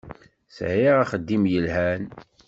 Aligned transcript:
Sɛiɣ 0.57 0.95
axeddim 1.03 1.43
yelhan. 1.51 2.03